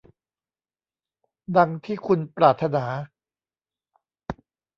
[1.57, 2.85] ดังที่คุณปรารถนา